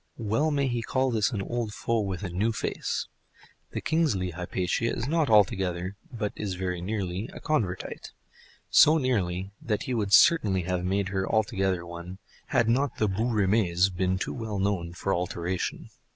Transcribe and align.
Well 0.17 0.49
may 0.49 0.65
he 0.67 0.81
call 0.81 1.11
this 1.11 1.29
an 1.31 1.43
old 1.43 1.73
foe 1.75 1.99
with 1.99 2.23
a 2.23 2.29
new 2.31 2.51
face! 2.51 3.07
The 3.69 3.81
Kingsley 3.81 4.31
Hypatia 4.31 4.91
is 4.95 5.07
not 5.07 5.29
altogether, 5.29 5.95
but 6.11 6.33
is 6.35 6.55
very 6.55 6.81
nearly 6.81 7.29
a 7.33 7.39
Convertite; 7.39 8.09
so 8.71 8.97
nearly 8.97 9.51
that 9.61 9.83
he 9.83 9.93
would 9.93 10.11
certainly 10.11 10.63
have 10.63 10.83
made 10.83 11.09
her 11.09 11.29
altogether 11.31 11.85
one, 11.85 12.17
had 12.47 12.67
not 12.67 12.97
the 12.97 13.07
bouts 13.07 13.31
rime's 13.31 13.89
been 13.91 14.17
too 14.17 14.33
well 14.33 14.57
known 14.57 14.93
for 14.93 15.13
alteration. 15.13 15.91